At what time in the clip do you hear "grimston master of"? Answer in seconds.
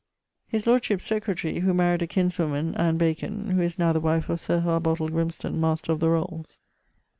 5.09-5.99